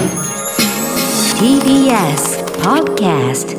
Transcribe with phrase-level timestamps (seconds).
[0.00, 0.08] TBS
[2.62, 3.54] Podcast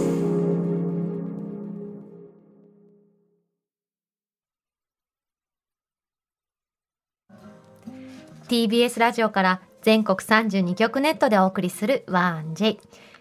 [8.49, 8.81] B.
[8.81, 8.99] S.
[8.99, 12.79] ラジオから全国32局ネットでお送りする 1J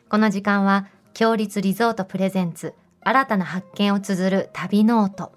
[0.09, 2.73] この時間は共立リゾート presents
[3.03, 5.33] 新たな発見を綴る旅ノオト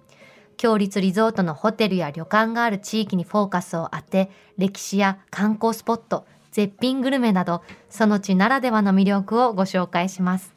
[0.56, 10.56] 共立リゾートのホテルや旅館がある地域にフォーカスを当て歴史や観光スポット絶品グルメなどその地ならではの魅力をご紹介します。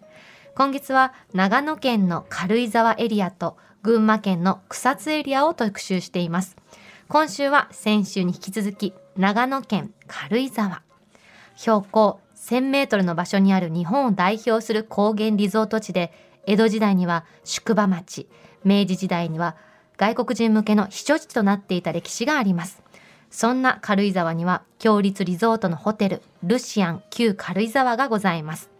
[0.54, 6.56] 今月は長野県の軽井沢エリアと群馬県の草津エリアを特集しています。
[7.08, 10.82] 今週は先週に引き続き長野県軽井沢。
[11.56, 16.12] 標高1000メートルの場所にある日本を代表する高原リゾート地で
[16.46, 18.28] 江戸時代には宿場町
[18.64, 19.56] 明治時代には
[19.96, 22.82] 外国人向けの避暑地となっていた歴史があります。
[23.36, 28.70] そんな軽井沢には強立リゾートのホテルルシアン旧軽井沢がございます。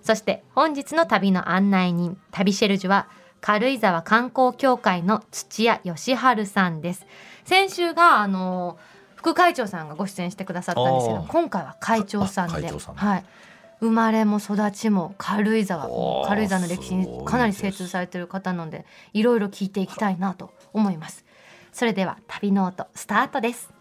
[0.00, 3.06] そして本日の旅の案内人旅シェルジュは
[3.40, 7.06] 軽井沢観光協会の土屋義治さんです。
[7.44, 8.76] 先週があの
[9.14, 13.24] 副会長さんがご出演してくださったんですけど今回は会長さんではい。
[13.78, 16.26] 生まれも育ちも軽井沢。
[16.26, 21.24] 軽井沢の歴史にかなり精通されている方なのでいろいろ聞いていきたいなと思います。
[21.72, 23.71] それでは旅ノオトスタートです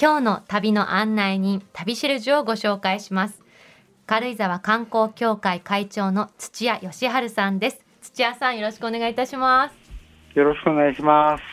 [0.00, 3.40] 今日の旅の案内人旅シェルジュをご紹介します。
[4.06, 7.84] 軽井沢観光協会会長の土屋義治さんです。
[8.02, 9.74] 土屋さんよろしくお願いいたします。
[10.36, 11.44] よろしくお願いします。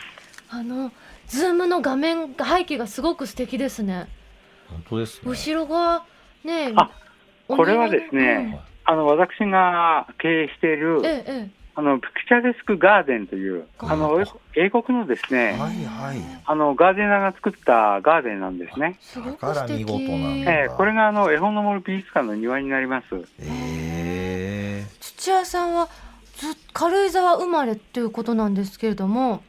[0.50, 0.90] あの
[1.28, 4.08] ズームの画面背景がすごく素敵ですね。
[4.68, 5.30] 本当ですね。
[5.30, 6.04] 後ろが
[6.44, 6.74] ね
[7.46, 11.00] これはですねあの、私が経営している
[11.74, 14.22] あの、ピクチャレスクガーデンという、あの、
[14.54, 16.18] 英国のですね、はいはい。
[16.44, 18.98] あの、ガーデナーが作ったガーデンなんですね。
[19.00, 23.06] すごくだから見事なんだえーこれがあの、絵本の森美術館の庭になります。
[23.40, 25.88] え土屋さんは
[26.36, 29.42] ず軽井沢生まれっていうことなんですけれども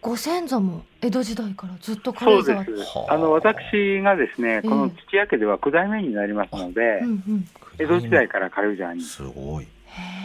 [0.00, 2.98] ご先祖も江戸時代からずっと軽井沢そうです。
[2.98, 7.48] はああの、私がですね、ええこの土屋家では九代目になりますので、うんうん
[7.78, 9.66] 江戸時代から軽井沢にすごい。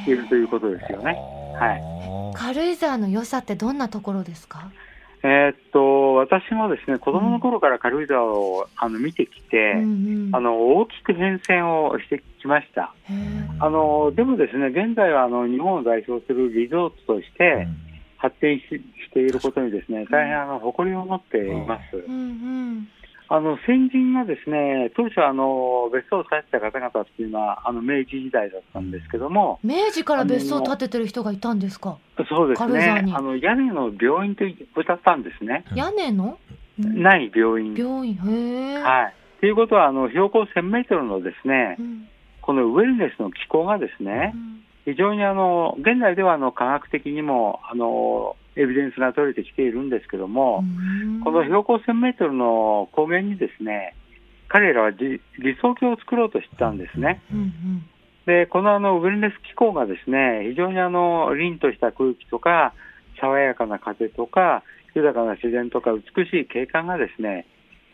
[0.07, 1.17] いるということですよね。
[1.59, 1.81] はい。
[2.35, 4.71] 軽井沢の良さってどんなところですか？
[5.23, 10.35] えーっと、私もですね、子供の頃から軽井沢をあの見てきて、うんうん。
[10.35, 12.93] あの大きく変遷をしてきました。
[13.59, 17.67] あのでもですね、現在はあの日本を代表するリゾートとして
[18.17, 21.97] 発展ししていることにですね、大変あの誇りを持っています。
[21.97, 22.87] うんうん
[23.27, 31.97] あの先人がですね、当初あの別荘を建てた方々っていうのはあの明治時代だったんですけども、明治から別荘を建ててる人がいたんですか？
[32.29, 34.45] そうですね、あの屋根の病院と
[34.79, 35.65] 歌ったんですね。
[35.73, 36.37] 屋根の？
[36.79, 37.01] うん。
[37.01, 37.73] ない病院。
[37.73, 38.15] 病院。
[38.15, 39.13] へえはい。
[39.39, 42.07] ということはあの標高1000メートルのですねう、ん。
[42.41, 44.61] このウェルネスの気候がですね、うん。
[44.85, 53.95] 非常にあの現在ではあの科学的にもあのエビデンスが取れてきているんですけども、うんこの標高1000メートルの高原にですね、
[54.47, 57.21] 彼らはじ理想郷を作ろうとしてたんですね。
[57.31, 57.89] うんうん
[58.25, 62.73] で、このあのウェルネス気候がですね、非常にあの凛とした空気とか、
[63.21, 64.63] 爽やかな風とか、
[64.95, 67.45] 豊かな自然とか美しい景観がですね、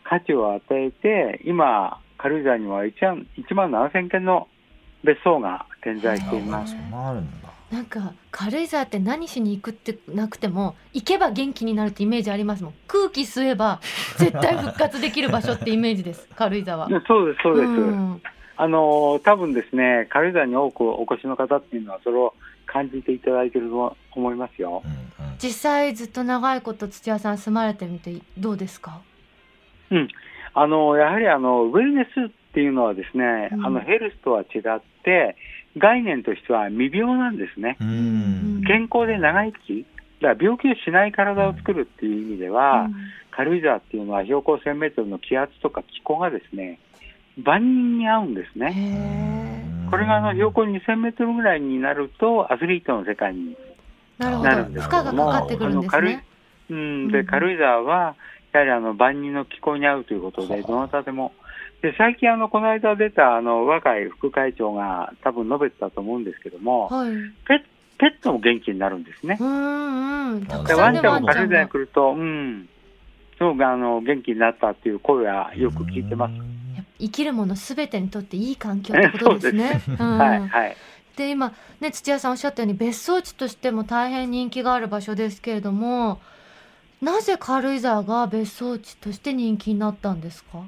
[0.04, 4.48] 価値を与えて、今、軽井沢には1万 ,1 万7000件の
[5.04, 6.74] 別荘が点在しています。
[7.72, 12.74] なんか軽井沢って何しに行くってなくても行けば元気になるってイメージありますもん。
[12.86, 13.80] 空気吸えば
[14.18, 16.28] 絶対復活できる場所ってイメージです。
[16.36, 16.86] 軽井沢。
[16.88, 17.68] でそうです、そうです。
[17.70, 18.20] ん。
[18.58, 22.34] あの多分ですね、軽井沢に多くお越しの方っていうのは、それを
[22.66, 24.82] 感じていただいていると思いますよ。
[24.84, 24.88] う
[25.22, 25.34] んうん。
[25.38, 29.00] 実際ずっと長いこと土屋さん住まれてみてどうですか？
[29.90, 30.08] うん、
[30.52, 33.66] あのやはりあのウェルネスっていうのはですね、うん。
[33.66, 35.36] あのヘルスとは違って、
[35.78, 37.76] 概念としては未病なんですね。
[37.80, 38.60] ううん。
[38.60, 38.64] ん。
[38.64, 39.86] 健康で長生き、
[40.20, 42.88] だから病気をしない体を作るっていう意味では、
[43.30, 46.78] 軽井沢っていうのは標高1000メートルの気圧とか気候がですね、
[47.42, 48.74] 万人に合うんですね。
[48.76, 53.56] えこれがあの標高2000メートルぐらいになると、アスリートの世界に
[54.18, 56.24] なるんですど負荷がかかってくるんですね。
[56.70, 57.12] うん、うん。
[57.12, 58.16] で軽井沢は、
[58.52, 61.32] やはりあの万人の気候に合うということで、どなたでも、
[61.82, 67.10] で最近あの、この間出たあの若い副会長が多分述べてたと思うんですけども、はい。
[67.46, 67.62] ペッ
[67.98, 69.36] ペットも元気になるんですね。
[69.40, 70.46] うんうん。
[70.46, 72.68] たくでさんでワンちゃんもワンちゃんが軽井沢に来ると、うん、
[73.36, 76.34] すごくあの元気になったっていう声はよく聞いてます。
[76.98, 79.82] 生きるものすべてにとっていい環境ってことですね。
[79.88, 80.18] うん。
[80.18, 80.76] はい、はい。
[81.16, 86.20] で今ね土屋さんおっしゃったように別荘地としても大変人気がある場所ですけれども
[87.02, 90.60] なぜ軽井沢が別荘地として人気になったんですか？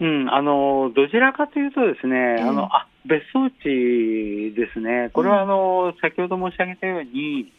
[0.00, 7.52] うん、あのどちらかというとですね、えあのあ別荘地ですね、これはあの、先ほど申し上げたように、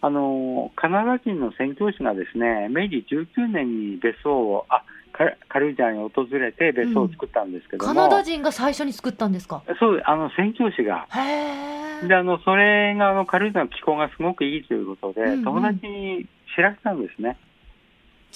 [0.00, 9.62] あのカナダ人の宣教師がですね明治19年に別荘を、あカ軽井沢に訪れて別荘を作ったんですけども、カナダ人が最初に作ったんですか？
[9.78, 15.44] そうあの宣教師が、へえであのそれがあの軽井沢の気候がすごくいいということで、うんうん。
[15.44, 17.36] 友達に知らせたんですね。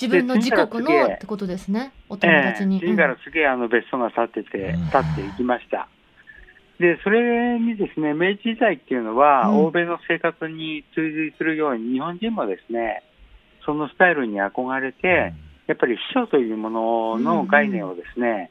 [0.00, 1.08] 自分の自国で次から次へ。
[1.08, 1.93] のってことですね。
[2.10, 2.81] お友達に、ええ。
[2.81, 4.90] 次から次へあの別荘が建ってて、うん。
[4.90, 5.88] 建っていきました。
[6.78, 9.66] で、それにですね、明治時代っていうのは、うん。
[9.66, 13.02] 欧米の生活に追随するように、日本人もですね、
[13.64, 15.32] そのスタイルに憧れて、
[15.66, 18.50] やっぱり秘書というものの概念をですね、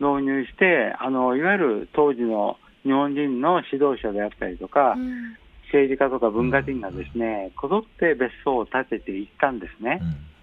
[0.00, 5.36] 導入して、あの、いわゆる当時の日本人の指導者であったりとか、うん。
[5.66, 9.98] 政治家とか文化人がですね、こぞって別荘を建てていったんですね。
[10.00, 10.04] う。
[10.04, 10.35] ん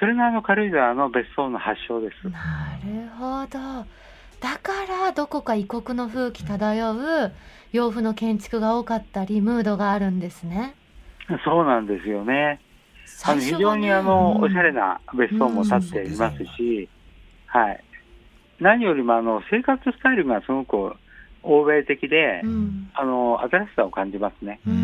[0.00, 2.28] それがあの軽井沢の別荘の発祥です。
[2.28, 3.86] なるほど。
[4.40, 7.32] だからどこか異国の風紀漂う
[7.72, 10.74] 洋風の建築が多かったりムードがあるんですね。
[11.44, 12.60] そうなんですよね。
[13.24, 14.44] あの非常にあの、うん。
[14.44, 16.88] おしゃれな別荘も建っていますし、
[17.46, 17.84] はい、
[18.60, 20.94] 何よりもあの生活スタイルがすごく
[21.42, 22.90] 欧米的で、うん。
[22.94, 24.60] あの新しさを感じますね。
[24.66, 24.83] ううん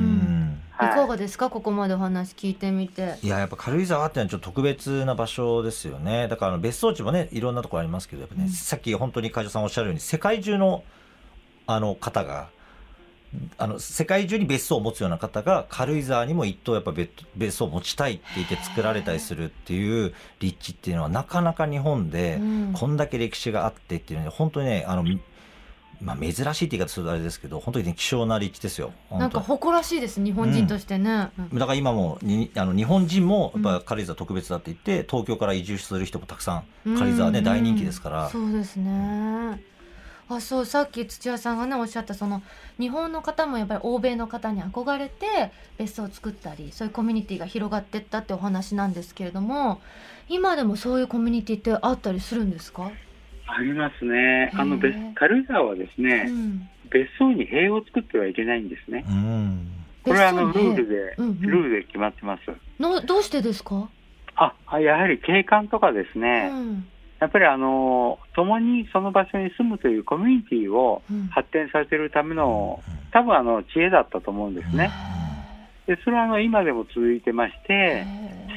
[0.82, 0.88] んい。
[0.90, 1.50] はいかがですか？
[1.50, 3.18] ここまでお話聞いてみて。
[3.22, 6.28] いややっぱ軽井沢ってのはちょっと特別な場所ですよね。
[6.28, 8.50] だからあの別荘地もねいろんなところありますけどやっぱね、うん。
[8.50, 10.84] さっき本当に会長さんおっしゃるように世界中の
[11.66, 12.48] あの方が
[13.58, 22.72] あの世界中に別荘を持つような方が軽井沢にも一棟やっぱ別別荘を持ちたいって言って作られたりするっていう立地っていうのはなかなか日本でうん。
[22.72, 25.04] こんだけ歴史があってっていうので本当にねあの
[26.00, 28.92] まあ、珍しいって言い方するとあれですけど本当にね希少な立地ですよ。
[29.10, 31.58] なんか誇らしいです日本人としてね、うん。
[31.58, 37.44] だから今もにあの日本人もやっぱ軽井沢特別だって言って、東京から移住する人もたくさん軽井沢ね、うん。
[37.44, 39.62] 大人気ですから、そうですね。
[40.32, 42.40] あそうさっき土屋さんがねおっしゃったその
[42.78, 49.80] 日本の方もやっぱり欧米の方に憧れて別荘を作ったりそういうコミュニティが広がってったってお話なんですけれども
[50.28, 52.92] 今でもそういうコミュニティってあったりするんですか、
[53.56, 54.52] ありますね。
[54.54, 59.04] あのへ別ー軽井沢はですね、うん、別荘に塀を作ってはいけないんですね。
[59.08, 59.68] うん。
[60.04, 61.40] これはあのルールで、うんうん。
[61.40, 62.42] ルールで決まってます。
[62.80, 63.88] のどうしてですか、
[64.36, 66.86] あ、あやはり景観とかですうね、ん。
[67.18, 71.28] やっぱりあの共にその場所に住むというコミュニティをうん。
[71.28, 72.82] 発展させるための
[73.12, 74.90] 多分あの知恵だったと思うんですね。
[75.86, 78.06] でそれはあの今でも続いてまして、へ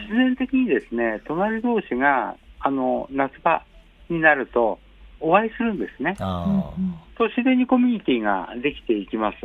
[0.03, 3.63] 自然的にですね隣同士があの夏場
[4.09, 4.79] になると
[5.23, 6.15] お会いするんですね。
[6.17, 9.37] と自然にコミュニティができていきます。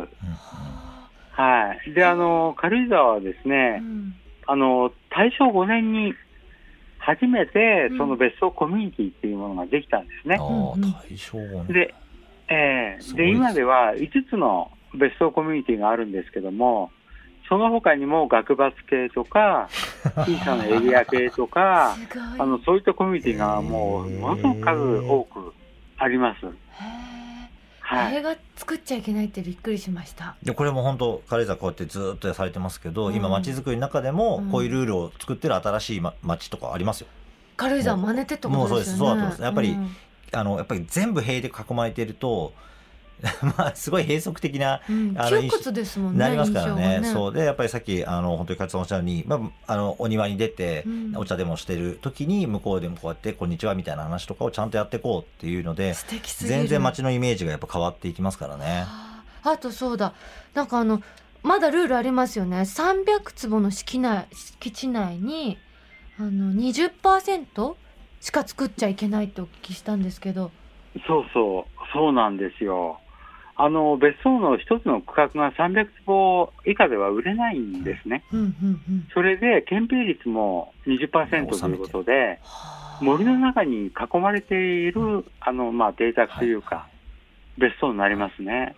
[1.32, 1.92] はい。
[1.92, 4.14] で、あの軽井沢はですうね、ん
[4.46, 6.14] あの大正5年に
[6.98, 10.42] 初めてうんその別荘コミュニティっていうものができたんですねあ。
[10.42, 11.94] うんうん大正ねで、
[12.48, 16.90] えーで今では5つの別荘コミュニティがあるんですけども、
[17.48, 19.68] その他にも学閥系とか、
[20.26, 21.94] 小さなエリア系とか、
[22.38, 25.54] あのそういったコミュニティがもう、ものすごく数多く
[25.98, 26.46] あります。
[27.80, 28.16] はい。
[28.16, 30.36] 映画作っちゃいけないってびっくりしました。
[30.42, 37.08] でこれも本当軽井沢こうやってずっとされてますけど、うん今街づくりの中でもうんこういうルールを作ってる新しいま街とかありますよ
[37.56, 38.58] 軽井沢真似てってことですよね。
[38.58, 39.96] もうそうですそうだと思いますやっぱりうん
[40.30, 42.52] あのやっぱり全部塀で囲まれていると
[43.58, 46.20] まあすごい閉塞的なうんあの窮屈ですもんね。
[46.20, 56.56] なりますからね印象がそうでやっぱりさっきあの本当に勝さんおっしゃるように、まあ、あのお庭に出て、うんお茶でもしてる時に向こうでもこうやって「こんにちは」みたいな話とかをちゃんとやっていこうっていうので素敵すぎる。
[56.58, 58.84] 全然街のイメージがやっぱ変わっていきますからね。
[59.42, 60.12] あとそうだ。
[60.54, 61.02] なんかあの
[61.42, 62.58] まだルールありますよね。
[62.58, 65.58] 300坪の敷内敷地内に
[66.18, 67.74] あの20%
[68.20, 70.50] しか作っちゃいけないってお聞きしたんですけど。
[71.06, 72.98] そうそう、そうなんですよ。
[73.60, 78.22] あの別荘の一つの区画が300坪以下では売れないんですね。
[78.32, 79.08] うんうんうん。
[79.12, 86.88] それで建蔽率も20%ということで、はあ森の中に囲まれているあの、まあ、邸宅というか、
[87.56, 88.74] 別荘になりますね。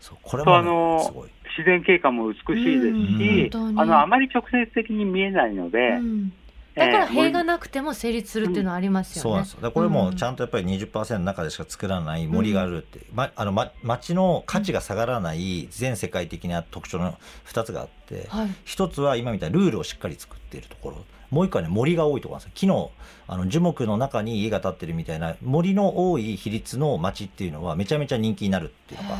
[0.00, 1.30] そうこれも、ね、あのすごい。
[1.56, 6.32] 自然景観も美しいですうんし、本当にあのあまり直接的に見えないので、うん
[6.74, 9.52] だからえー塀がなくても成立するっていうのはありますよねそうなんです。
[9.54, 9.72] よ。
[9.72, 17.16] これもうんちゃんとやっぱり20%の中でしか作らない森があるって、まあのま町の価値が下がらない全世界的な特徴の
[17.46, 18.48] 2つがあって、はい。
[18.64, 21.04] 一つは今みたいなルールをしっかり作っているところ。
[21.30, 22.52] もう一個はね森が多いところなんですよ。
[22.54, 22.90] 木の
[23.26, 29.16] あの樹木の中に家が建ってるみたいな森の多い比率の町っていうのはめちゃめちゃ人気になるっていうのが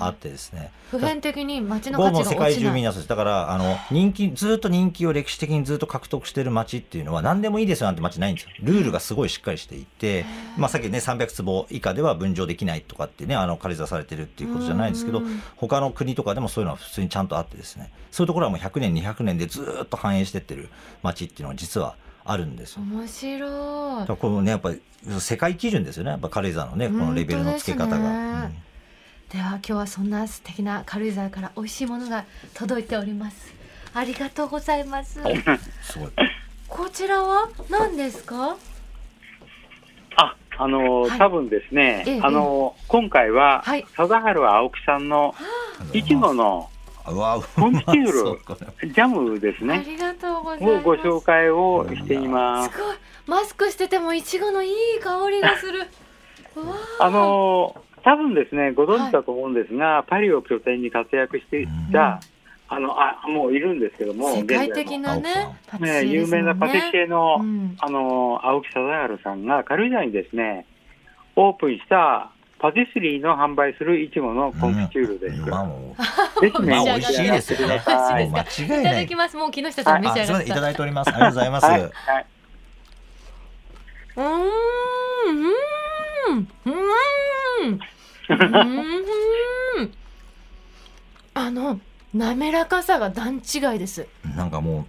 [0.00, 0.70] あってですね。
[0.90, 3.08] 普遍的に街のこ価うも世界中みんなそうです。
[3.08, 8.50] だからあの人気ずっと人気を歴史的にずっと獲得してる街っていうのは何でもいいですよなんて街ないんですよ。
[8.62, 10.24] ルールがすごいしっかりしていて、
[10.56, 15.42] まあ、さっきね300坪以下では分譲できないとかってねあの軽井沢されてるっていうことじゃないですけどうん。
[15.56, 17.90] 他の国とかでもそういうのは普通にちゃんとあってですね。
[18.10, 20.68] そういうところはもう100年200年でずっと繁栄してってる
[21.02, 21.96] 街っていうのは実は
[22.30, 22.82] あるんですよ。
[22.82, 24.06] 面白い。
[24.06, 24.80] だこのねやっぱり
[25.18, 26.10] 世界基準ですよね。
[26.10, 28.50] やっぱ軽井沢のねこのレベルの付け方が。
[29.30, 33.54] では今日はそんな素敵な軽井沢から美味しいものが届いております。
[33.94, 35.20] ありがとうございます。
[35.82, 36.10] すごい。
[36.68, 38.56] こちらは何ですか？
[40.16, 41.18] あ、あの、はい。
[41.18, 42.20] 多分ですね、ええ。
[42.22, 43.86] あの、今回は、はい。
[43.96, 45.34] 貞治青木さんの
[45.94, 46.77] いちごのう
[47.10, 50.72] わうコンフィチュールジャムですあね、りがとうございます。
[50.74, 52.70] をご紹介をしています。
[52.74, 52.78] す。
[52.82, 52.96] ごい。
[53.26, 55.86] マスクしててもいちごのいい香りがする。
[56.98, 57.10] あ。
[57.10, 62.20] の、多分ですね、ご存知だと思うんですが、パリを拠点に活躍していた、
[62.68, 65.58] あの、あ、もういるんですけども、世界的現なね。
[65.80, 67.76] ね、有名なパティシエの、うん。
[67.80, 70.66] あの、青木貞治さんが軽井沢にですね、
[71.36, 75.38] オープンしたパティスリーの販売するいちごのコンフィチュールです。
[75.42, 75.94] まあも
[76.40, 77.76] ぜひね、まあ美美味しいですよね。
[77.76, 77.78] い。
[77.88, 78.80] 間違いない。
[78.80, 79.14] いただき。
[79.14, 79.36] ます。
[79.36, 80.74] もう木下さん召し上がったただい。
[80.74, 81.08] ております。
[81.08, 81.66] ありがとうございます。
[81.66, 81.90] はい、はい。
[84.16, 84.28] うーん。
[85.28, 86.48] うーん。
[86.64, 87.80] うーん。
[88.28, 89.92] うーん。
[91.34, 91.80] あの
[92.12, 94.08] 滑らかさが段違いです。
[94.36, 94.86] なんかも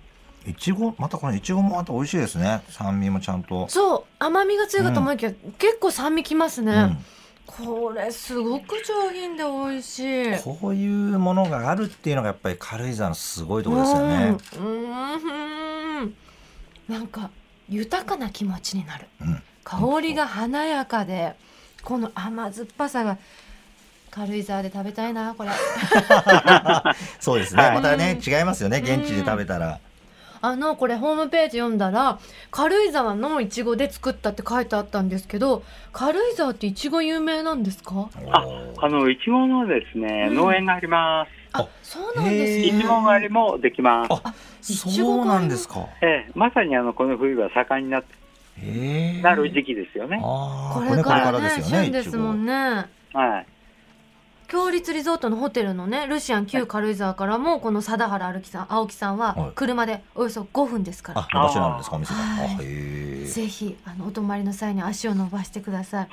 [0.48, 2.64] う、いちご、またこのいちごもまた美味しいですね。
[2.70, 3.70] 酸味もちゃんと。
[3.70, 4.04] そう。
[4.18, 7.06] 甘みが強いかと思いきや、結構酸味きますね、うん
[7.58, 14.38] これすごく上品で美味しいこういうものがあるっていうのがやっぱり軽井沢のすごいところですよね。
[14.58, 16.16] うんうん
[16.88, 17.30] なんか
[17.68, 19.42] 豊かな気持ちになるうん。
[19.64, 21.36] 香りが華やかで
[21.84, 23.18] この甘酸っぱさが
[24.10, 25.52] 軽井沢で食べたいなこれ
[27.20, 27.64] そうですね。
[27.64, 28.80] はいまたね、違いますよね。
[28.80, 29.80] 現地で食べたら。
[30.42, 32.20] あのこれホームページ読んだら
[32.52, 38.10] 軽井沢のいちごで作ったって書いてあったんですけど軽井沢っていちご有名なんですか？
[38.32, 38.46] あ
[38.78, 41.32] あの、いちごのですね、うん農園があります。
[41.52, 44.12] あそうなんですへいねちご狩りもできます。
[44.12, 45.88] あそうなんですか。
[46.02, 48.20] ええ、まさにあの、この冬は盛んになって。
[49.22, 50.20] なる時期ですよね。
[50.22, 51.84] ああ、ここれからねですよね。
[51.86, 52.54] 旬ですもんね。
[52.54, 53.46] ねはい。
[54.50, 63.28] 強立リゾートのホテルのねルシアン旧軽井沢からもこの貞原歩きさん青木さんははい車でおよそ5分ですから、あ、場所になるんですか、お店が。
[63.32, 66.08] ぜひあのお泊まりの際に足を伸ばしてください。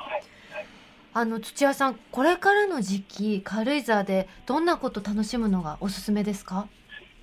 [1.14, 6.68] あの土屋さんこれからの時期軽井沢でどんなこと楽しむのがおすすめですか？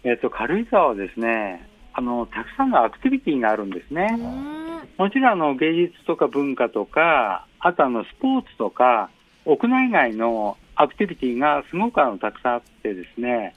[0.04, 4.08] えっと、軽井沢はですね、あの、たくさんのアクティビティがあるんですね。
[4.08, 9.12] んもちろんあの芸術とか文化とか、あとあのスポーツとか、
[9.46, 13.56] 屋内外のアクティビティがすごくあのたくさんあってですね、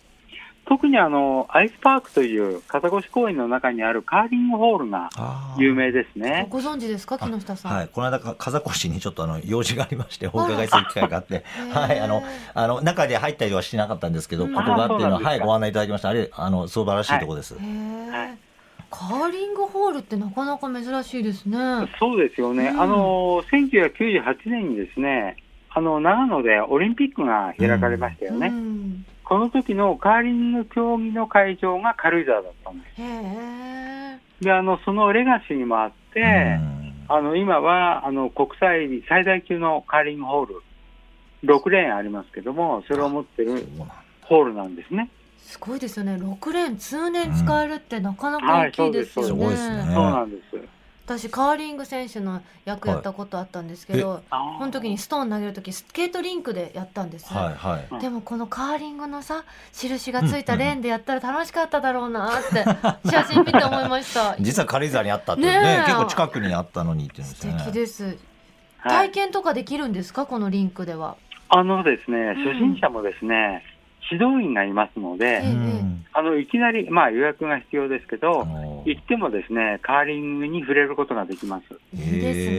[0.66, 5.10] 特にあのアイスパークという片越公園の中にあるカーリングホールが
[5.58, 6.48] 有名ですね。
[6.50, 7.18] ご存知ですか？
[7.18, 7.72] 木下さん？
[7.72, 12.22] はい、この間か風越にちょっとあの用事がありまして お伺いする機会があって、はい、あの
[12.54, 14.54] あの中で入ったりはしてなかったんですけど、うん。
[14.54, 16.08] ことがあっていうのははいご案内いただきました。
[16.08, 17.54] あれあの素晴らしいところです。
[17.54, 18.38] はい。
[18.90, 21.58] カーリングホールってなかなか珍しいですね。
[22.00, 22.68] そうですよね。
[22.68, 22.80] うん。
[22.80, 25.36] あの1998年にですね、
[25.76, 28.48] あの長野でオリンピックが開かれましたよね。
[28.48, 33.02] うんこの時のカーリング競技の会場が軽井沢だったんです。
[33.02, 34.18] へえ。
[34.40, 36.20] で、あのそのレガシーもあって。
[36.60, 40.62] うんあの今はあの国際最大級のカーリングホール、
[41.44, 43.66] 6レーンありますけども、それを持ってる
[44.22, 45.10] ホールなんですね。
[45.38, 46.18] すごいですよね。
[46.18, 49.28] 六連通年使えるってなかなかはい大きいですよね。
[49.28, 50.75] そうですすごいですねそうなんです。
[51.06, 58.02] 私カーリング選手の役やったことあったんですけど、あーこの時にストーン投げる時スケートリンクでやったんです、はいはい。
[58.02, 62.64] でもこのカーリングのさ印がついたレーンでやったら楽しかっただろうなって
[63.08, 64.34] 写真見て思いました。
[64.40, 65.60] 実は軽井沢にあったっていうね。
[65.60, 65.84] ねえ。
[65.84, 67.62] 結構近くにあったのにっていうんです素ね。
[67.64, 68.04] 敵です。
[68.78, 69.08] はい。
[69.08, 70.26] 体験とかできるんですか？
[70.26, 71.16] このリンクでは。
[71.50, 72.34] あのですね、ん。
[72.34, 73.62] 初心者もですね、
[74.10, 81.64] 指導員がいますので、ええうんあのいきなり、まあ、予約が必要ですけあど、の行ってもですね、カーリングに触れることができます。
[81.94, 82.56] いいですね。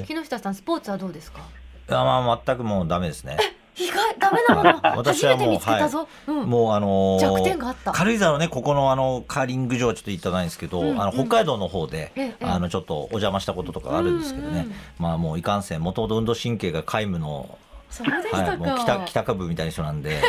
[0.00, 1.40] へ木下さんスポーツはどうですか？
[1.88, 3.38] ーあまあ全くもうダメですね。
[3.78, 4.80] 意外ダメなもの？
[4.98, 7.92] 私はもう初めて見つけたぞ、うん、もうあのー弱点があった。
[7.92, 11.00] 軽井沢のねここのあのカーリング場はちょっと行ったないんですけど、うんうん。
[11.00, 14.66] あの北海道の方で、ええあのちょっとお邪魔したこととかあるんですけどね、うん。
[14.66, 17.56] うんまあもういかんせんもともと運動神経が皆無の、
[17.90, 20.20] そうでしたか、はい、もう北北株みたいな人なんで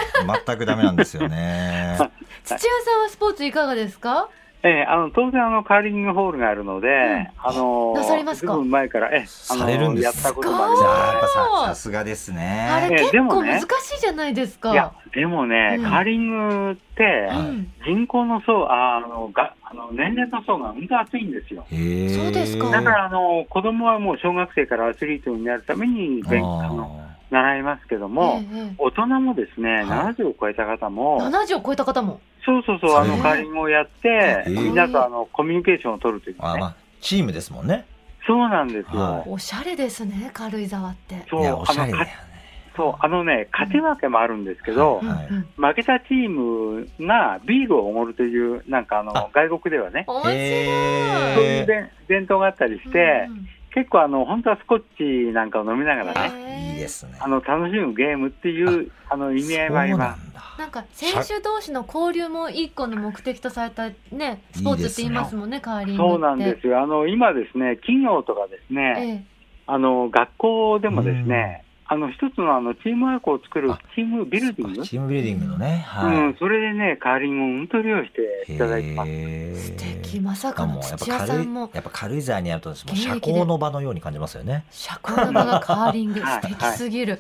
[0.46, 1.98] 全くダメなんですよね。
[2.44, 4.30] 土屋さんはスポーツいかがですか？
[4.62, 8.54] ええあの当然あのカーリングホールがあるので、あのなさりますか？
[8.54, 9.18] ずいぶん前からええ
[9.52, 10.04] あのされるんです。
[10.04, 12.88] やったこともありじゃまあやっぱささすがですあね。
[12.90, 13.66] れ結構難し
[13.98, 14.72] いじゃないですか。
[14.72, 14.74] す。
[14.74, 15.90] いやでもね、うん。
[15.90, 17.72] カーリングってうん。
[17.86, 21.66] 人口の層ああのがあの年齢の層が本当厚いんですよ。
[21.72, 22.70] へえそうですか。
[22.70, 30.14] だからあの子供はもう小学生からアスリートになるために勉あの習いますけども、えええ大人もですね、はい。
[30.16, 32.22] 70を超えた方えも、70を超えた方も。
[32.46, 34.50] そうそうそう、あのカーリングをやって、へえ。
[34.50, 37.86] みんなとあのコミュニケーションを取るというね、あまあチームですもんね。
[38.26, 39.02] そうなんですよ。
[39.02, 41.26] はおしゃれですね、軽井沢って。
[41.30, 42.30] そういやおしゃれだよあのかね。
[42.76, 45.28] そうあのね、勝ち負けもあるんですけど、うんはい。
[45.28, 49.30] うん負けたチームがビールをおごるという、なんかあのあ。
[49.34, 50.06] 外国ではね。
[50.08, 50.36] そうい。
[50.36, 57.18] へう伝伝統があったりして、うん結構あの、本当はスコッチなんかを飲みながらへね、いいですね。
[57.20, 60.20] あの楽しむゲームっていうあの意味合いもありそうます。
[60.20, 60.42] なんだ。
[60.60, 66.82] なんか選手同士の交流も一個の目的とされたねスポーツって言いますもんねカーリングってそうなんですよ。
[66.82, 74.84] あの、今ですね、企業とかですね、えあの、学校でもですね、あの、一つのあの、チームワークを作るあチームビルディング？
[74.84, 75.84] チームビルディングのね。
[75.88, 78.56] うはん、それでね、カーリングをうんと利用してい。
[78.56, 79.68] いただいてます。
[79.70, 79.72] 素
[80.04, 84.66] 敵まさかのあもうやっぱ土屋さんもやっぱ軽井沢にあると社交の場のように感じますよね。
[84.70, 87.20] 社交の場がカーリング はい素敵すぎる、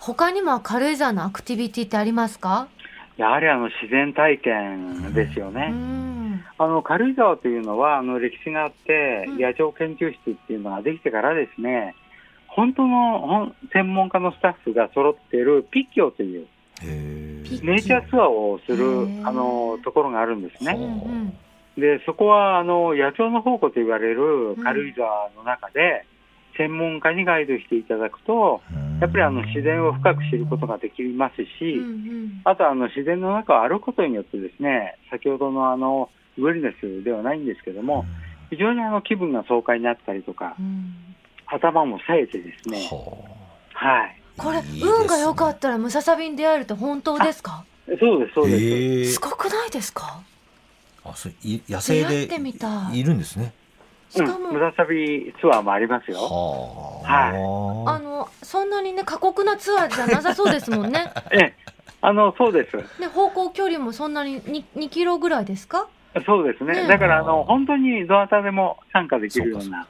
[0.00, 2.68] 他にも軽井沢のアクティビティってありますか？
[3.16, 5.68] やはりあの、自然体験ですようね。
[5.68, 11.94] んあの、軽井沢というのは、あの、歴史があってうん、野鳥研究室っていうのができてからですね、
[12.50, 16.46] 本当の専門家のスタッフが揃っているピッキオという
[17.62, 18.86] ネイチャーツアーをする
[19.24, 20.72] あのところがあるんですね。
[20.74, 21.32] ん
[21.80, 26.04] で、そこはあの野鳥の宝庫と言われる軽井沢の中で、
[26.56, 28.60] 専門家にガイドしていただくと、
[29.00, 31.92] やっぱりあの自然を深く知ることができますし、うんう
[32.26, 32.40] ん。
[32.44, 38.04] あとあの自然の中を歩くことによってですね、先ほどのあのウェルネスではないんですけども、
[38.50, 41.10] 非常にあの気分が爽快になったりとか、うん
[41.50, 42.88] 頭も冴えてですね、
[43.74, 44.16] はい。
[44.36, 47.64] これいいですね運が良かったらムササビに出会えるって本当ですか？
[47.86, 49.14] そうです、そうです。
[49.14, 50.20] すごくないですか？
[51.04, 53.52] あそうい野生で出会ってみたいいるんですね。
[54.10, 56.18] しかも、うん、ムササビツアーもありますよ。
[56.18, 61.54] はあのそんなにね過酷なツアーじゃなさそうですもんね ええ、
[62.00, 62.76] あの、そうです。
[63.00, 65.86] ね方向距離もそんなに 2, 2キロぐらいですか？
[66.26, 66.74] そうですね。
[66.74, 69.86] ねだから、あの、本当にどなたでも参加できるような。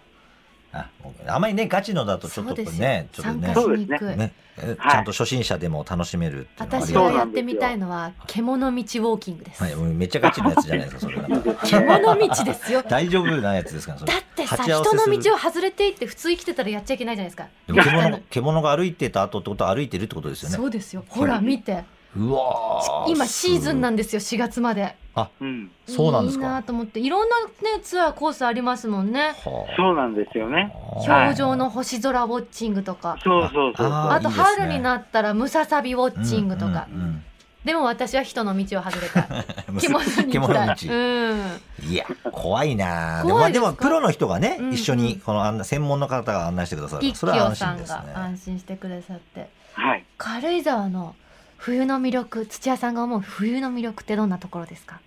[0.72, 0.88] あ
[1.26, 4.16] あまりねガチのだとちょっとねちょっとね。
[4.16, 4.32] ね。
[4.56, 4.92] えはい。
[4.92, 7.12] ちゃんと初心者でも楽しめるっていうのがあり私ます。
[7.12, 11.16] はやってみたいのは獣道ウォーキングです、はい、めっちゃガチのやつじゃないですかそれ
[11.64, 12.82] 獣道ですよ。
[12.82, 14.12] 大丈夫なやつですかそれ。
[14.12, 17.48] だってさ人の道を外れていって普通生きてたらやっちゃいけないじゃないですか。
[17.66, 20.56] でも獣獣が歩いてた後ってことは歩いてるってことですよね。
[20.56, 21.04] そうですよ。
[21.08, 21.84] ほら見て
[22.16, 23.10] うわー。
[23.10, 24.96] 今シーズンなんですよ4月まで。
[25.40, 25.70] うん。
[25.86, 26.46] そうなんですか。
[26.46, 27.00] いいなと思って。
[27.00, 29.34] いろんなねツアーコースありますもんね。
[29.44, 29.76] はあ。
[29.76, 30.72] そうなんですよね。
[30.74, 33.18] は表情の星空ウォッチングとか。
[33.22, 33.86] そうそうそうそう。
[33.86, 37.24] ああと春になったらムササビウォッチングとか、うんうん
[37.62, 39.28] でも私は人の道を外れた。
[39.78, 41.38] 獣に行きうん。
[41.90, 43.66] いや怖いなでも怖いですか？
[43.66, 48.14] まあでもプロの人がね、一緒にこの案内専門の方が案内してくださるそれはオさん安心ですね。
[48.14, 49.50] が安心してくださって。
[49.74, 50.06] はい。
[50.16, 51.14] 軽井沢の
[51.60, 55.00] 冬の魅力土屋さんが思う冬の魅力ってどんなところですか？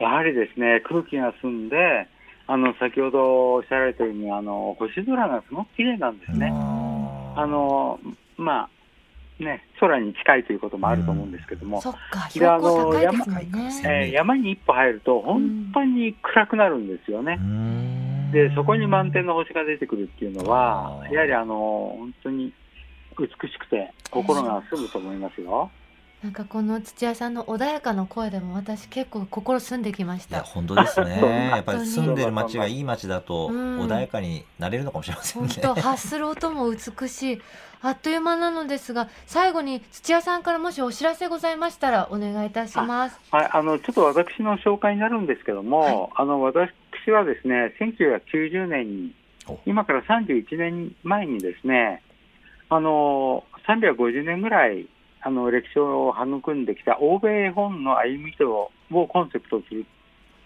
[0.00, 2.08] やはりですね、空気が澄んで、
[2.48, 6.48] あの、先ほどおっしゃられたように、あの、星空がすごく綺麗なんですね。
[6.48, 6.94] うん
[7.36, 7.98] あの、
[8.36, 8.68] ま
[9.40, 13.72] あ、ね、空に近いということもあると思うんですけども、そっかで標高高いですもんあのね。
[13.82, 17.38] 山えー山に一歩入ると本当に暗くなるんですよね。
[17.40, 17.42] う。
[17.44, 18.30] ん。
[18.32, 22.52] で、そこに満天の星が出てくるっていうのはやはりあの、本当に
[23.18, 25.70] 美しくて心が澄むと思いますよ。
[26.24, 31.20] なんかこの土屋さんの穏やかな声でも私結構心澄んできましいやた本当ですね。
[31.52, 33.80] やっぱり住んでる街がいい街だとうん。
[33.82, 37.42] 穏やかになれるのかもしれませんね、本当発する音も美しい。
[37.82, 43.20] あっという間なのですが最後に土屋さんからもしお知らせございましたらお願いいたします。
[43.30, 46.08] はい、あの、ちょっと私の紹介になるんですけども、はい。
[46.14, 46.70] あの、私
[47.10, 49.14] はですね、1990年に
[49.46, 52.00] お、今から31年前にですね、
[52.70, 54.88] あの、350年ぐらい、
[55.26, 59.86] あの、歴史を育んできた欧米絵本の歩みとをコンセプトとする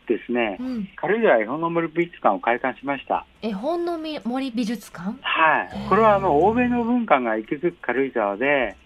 [0.06, 0.56] ですね。
[0.60, 0.88] う、ん。
[0.96, 3.26] 軽井沢絵本の森美術館を開館しました。
[3.42, 5.18] 絵本のみ森美術館？
[5.20, 5.88] はい。
[5.88, 8.76] これはあの、欧米の文化が息づく軽井沢で、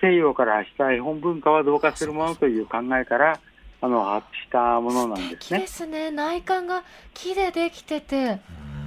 [0.00, 3.40] 西洋から発した絵本文化は同化するものという考えから、
[3.80, 5.60] あの、発したものなん素ですね。
[5.60, 5.66] 敵で。
[5.66, 6.10] すね。
[6.10, 8.38] 内観が木でできてて。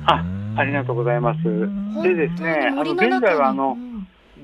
[0.06, 0.24] あ
[0.56, 1.44] ありがとうございます。
[2.04, 3.78] でですねあの現在はあ中の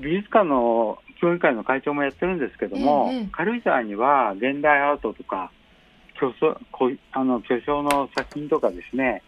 [0.00, 5.50] 美術館の協議会の会長もやってるんですけども、ええ軽井沢には現代アートとか
[6.14, 6.32] 巨
[7.12, 9.22] あの巨匠の作品とかですね、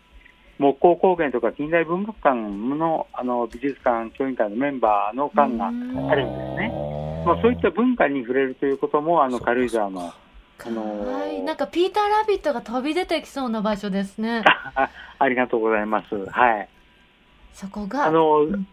[0.59, 6.73] 木工工芸とか近代文学館のあの美術館教員会のメンバーの館がうんあるんですね。
[7.25, 10.13] まあ、そういった文化に触れるということも、あの軽井沢の、
[10.65, 14.43] あのーはい、なんかピーターラビットが飛び出てきそうな場所ですね。
[14.75, 16.27] あ ありがとうございます。
[16.27, 16.69] はい。
[17.53, 18.07] そこが。
[18.07, 18.67] あの、ん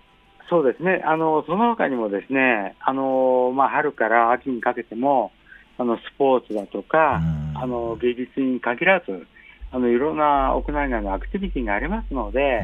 [0.49, 1.01] そうですね。
[1.05, 5.31] あの、その他にもですね、あの、まあ、春から秋にかけても、
[5.77, 7.21] あの、スポーツだとか、
[7.55, 9.27] あの、芸術に限らず、
[9.71, 12.63] あの、いろんな屋内外のアクティビティがありますので、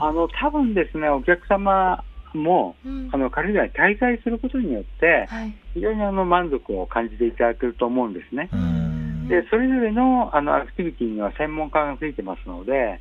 [0.00, 5.54] あの、多分ですね、お客様も、うんあの、軽井沢に滞在することによって、はい。
[5.74, 8.48] 非常にあの、満足を感じていただけると思うんですね。
[8.52, 8.94] うん
[9.28, 13.00] で、それぞれのあのアクティビティには専門家がついてますので、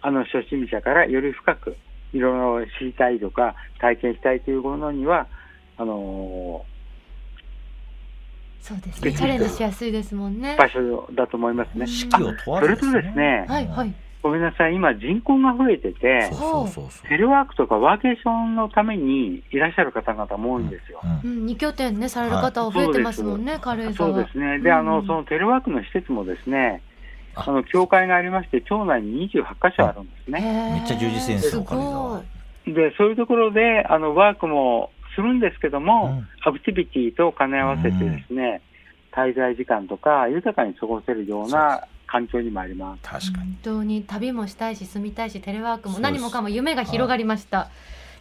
[0.00, 1.76] あの初心者からより深く
[2.12, 5.26] いろいろ知りたいとか体験したいというものには、
[5.76, 6.64] あの
[8.60, 9.12] そうですね。
[9.12, 10.58] チャレンジしやすいですもんねー。
[10.58, 11.80] 場所だと思いますね。
[11.80, 13.94] うん四季を問そわずれとですね、はいはい。
[14.22, 21.00] ごめんなさい、今人口が増えててそう、そうそうそうテレワークとかワーケーションのためにいらっしゃる方々も多いんですよ。
[21.24, 24.10] うんうん、二拠点ねされる方は増えてますもんね、軽井沢。
[24.12, 24.58] そうですね。
[24.58, 26.82] で、うんあの、そのテレワークの施設もですね、
[27.40, 30.40] ああの、教会がありまして、町内に28箇所あるんですね。
[30.40, 32.24] めめっちゃ充実してるんですよ。
[32.66, 38.62] で、そういうところで、あの、ワークもするんですけども、うんアクティビティと兼ね合わせてですね、
[39.12, 43.02] 滞在時間とか豊かに過ごせるような環境にもあります。
[43.02, 47.70] 確かに本当に旅もしたいし住みたいしテレワークも何もかも夢が広がりました。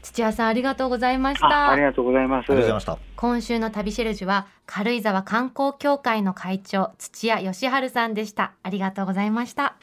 [0.09, 1.47] 土屋さんありがとうございました。
[1.47, 1.83] ああり。
[1.83, 2.51] がとうございます。
[2.51, 2.97] ありがとうございました。
[3.15, 8.53] 今週の旅シェルジュは軽井沢観光協会の会長土屋義治さんでした。
[8.63, 9.75] ありがとうございました。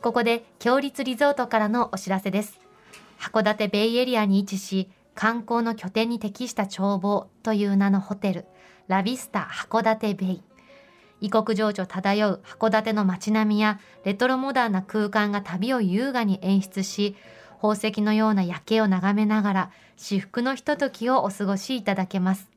[0.00, 2.58] ここで強立リゾートからのお知らせです。
[3.20, 8.46] 函館ベイエリアに位置し観光の拠点に適した眺望という名のホテル
[8.86, 10.42] ラビスタ函館ベイ
[11.20, 17.16] 異国情緒漂う函館の街並みやレトロモダンな空間が旅を優雅に演出し
[17.60, 22.48] 宝石のような夜景を眺めながら至福のひとときをお過ごしいただけます。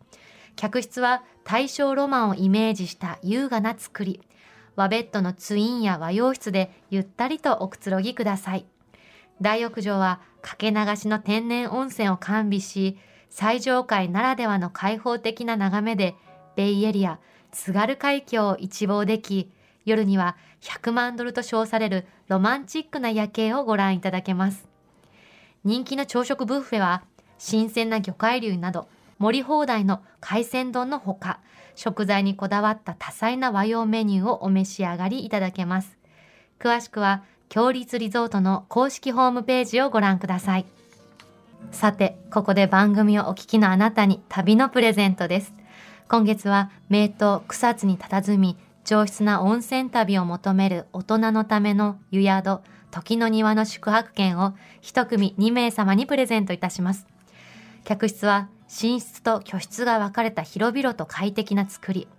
[0.55, 4.21] 客室は大正ロマンをイメージした優雅な作り。
[4.75, 8.65] 和ベッドのツインや和洋室でゆったりとおくつろぎください。
[9.41, 12.97] 大浴場はかけ流しの天然温泉を完備し
[13.29, 16.15] 最上階ならではの開放的な眺めで
[16.55, 17.19] ベイエリア
[17.51, 19.51] 津軽海峡を一望でき
[19.85, 24.67] 夜には100万ドルと称されるロマンチックな夜景をご覧いただけます。
[25.63, 27.03] 人気の朝食ブッフェは
[27.37, 28.87] 新鮮な魚介類など
[29.19, 31.39] 盛り放題の海鮮丼のほか
[31.75, 35.97] 食材にこだわった多彩な和洋メニューをお召し上がりいただけます。
[36.59, 40.65] 詳しくは強立リゾートの公式ホームページをご覧ください。
[41.71, 45.53] さてここで番組をお聞きのあなたに旅のプレゼントです。
[46.11, 47.11] 今月は名湯
[47.47, 52.59] 草津に佇み上質な温泉旅を求める大人のための湯宿
[52.91, 57.07] 時の庭の宿泊券を一組2名様にプレゼントいたします。
[57.85, 62.09] 客室は寝室と居室が分かれた広々と快適な作り。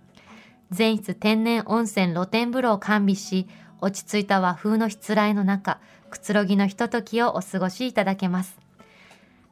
[0.71, 3.47] 全室天然温泉露天風呂を完備し
[3.79, 5.79] 落ち着いた和風のしつらいの中
[6.09, 8.57] くつろぎのひとときをお過ごしいただけます。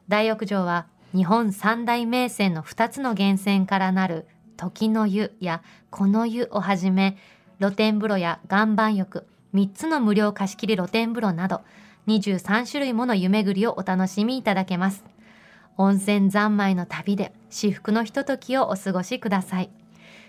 [0.08, 7.18] 大浴場は日本三大名泉の2つの源泉からなる時の湯やこの湯をはじめ
[7.58, 11.60] 露天風呂や岩盤浴3つの無料貸し切り露天風呂など
[12.06, 15.04] 23種類もの湯巡りをお楽しみいただけます。
[15.76, 19.70] 温泉三昧の旅で至福のひとときをお過ごしください。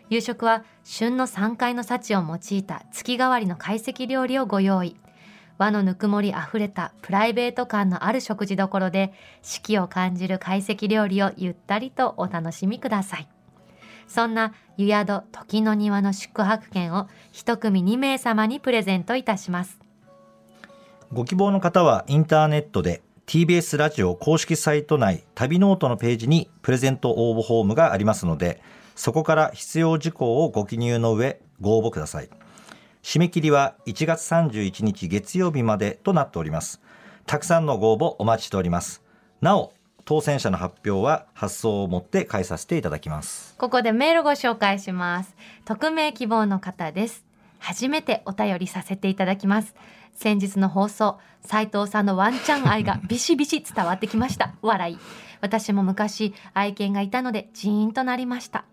[0.10, 4.98] 夕食は旬の山海の幸を用いた月替わりの懐石料理をご用意。
[5.58, 13.28] 和のぬくもりあふれたプライベート感のある食事どころで四季を感じる懐石料理をゆったりとお楽しみください。
[14.08, 19.80] そんな湯宿時の庭の宿泊券を一組2名様にプレゼントいたします。
[21.12, 28.62] ご希望の方はインターネットで TBS ラジオ公式サイト内旅ノオトのページにプレゼント応募フォームがありますので
[28.96, 32.30] そこから必要事項をご記入の上ご応募ください。
[33.04, 36.82] 締め切りは1月31日月曜日までとなっております。
[37.26, 39.04] たくさんのご応募お待ちしております。
[39.42, 39.74] なお
[40.06, 43.56] 当選者の発表は発送をもって代えさせていただきます。
[43.58, 45.36] ここでメールご紹介します。
[45.66, 47.26] 匿名希望の方です。
[47.60, 49.76] 初めてお便りさせていただきます。
[50.13, 54.54] 先日の放送斉藤さんのワンちゃん愛が ビシビシ伝わってきました。
[54.62, 54.98] 笑い。
[55.42, 58.63] 私も昔愛犬がいたのでジーンとなりました。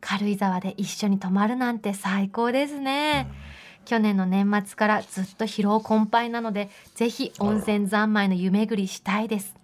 [0.00, 3.28] 軽井沢で一緒に泊まるなんて最高ですね、
[3.86, 9.54] 去年の年末からずっと疲労困憊なのでぜひ温泉三昧の湯巡りしたいです。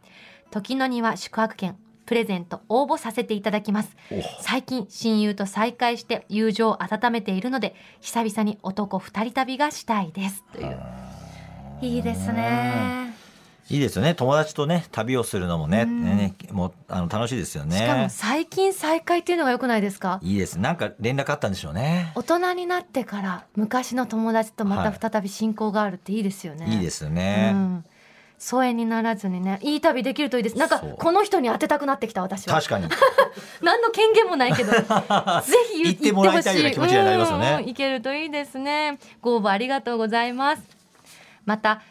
[0.50, 3.96] 時の庭宿泊券プレゼント応募させていただきます。
[4.10, 4.22] お。
[4.40, 10.44] 最近親友と再会して友情を温めているので久々に男二人旅がしたいです。
[10.52, 10.80] という。
[11.82, 13.11] いいですね
[13.72, 14.14] いいですよね。
[14.14, 16.04] 友達とね旅をするのもね,、うん。
[16.04, 17.78] ねもうあの楽しいですよね。
[17.78, 20.20] しかも最近再会っていうのが良くないですか？
[20.22, 20.58] いいです。
[20.58, 22.12] なんか連絡あったんでしょうね。
[22.14, 27.84] 大人になってから昔の友達とまた再び親交があるっていいですよね、いいですよね、うん。
[28.38, 30.58] 疎遠にならずにねいい旅できるといいです。
[30.58, 32.54] なんかこの人に当てたくなってきた私は。
[32.56, 32.88] 確かに。
[33.62, 34.82] 何の権限もないけど ぜ
[35.72, 37.58] ひ言言ってもらいたいような気持ちにはなりますよね。
[37.62, 37.68] うん。
[37.70, 38.98] いけるといいですね。
[39.22, 40.82] ご応募ありがとうございます。
[41.44, 41.82] また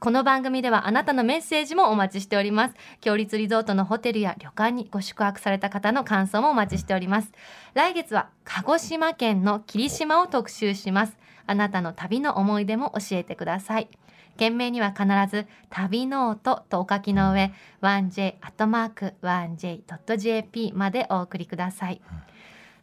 [0.00, 2.76] この番組ではあなたのメッセージもお待ちしております。
[3.00, 7.32] 強立リゾートのホテルや旅館にご宿泊された方の感想もお待ちしております。
[7.74, 11.18] 来月は鹿児島県の霧島を特集します。
[11.48, 13.88] あなたの旅の思い出も教えてください。
[14.36, 22.00] 件名には必ず旅ノートとお書きの上 1j.1j.jp までお送りください。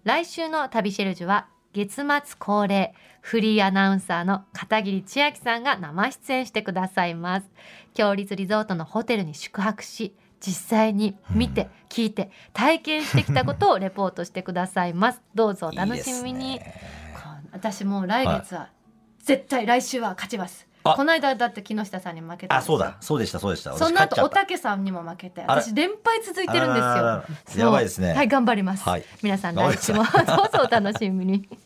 [0.03, 2.05] 来週の旅シェルジュは月末
[2.39, 7.47] 恒例フリーアナウンサーの片桐千秋さんが生出演してくださいます。
[7.93, 15.21] 強立リゾートのホテルに宿泊し実際に見て、聞いて体験してきたことをレポートしてくださいます。
[15.33, 16.59] どうぞお楽しみに。
[16.59, 16.81] ね。
[17.51, 18.69] 私もう来月は、
[19.23, 20.67] 絶対来週は勝ちます。
[20.85, 20.93] あ。
[20.95, 22.97] この間だって木下さんに負けたあそうだ。
[23.01, 23.75] そうでしたそうでした。
[23.75, 24.41] その後おた。
[24.41, 26.79] たけさんにも負けて私連敗続いてるんで
[27.47, 27.65] すよ。
[27.65, 28.13] やばいですね。
[28.13, 29.03] はい頑張ります、はい。
[29.23, 30.03] 皆さん来週も。
[30.27, 31.49] どうぞお楽しみに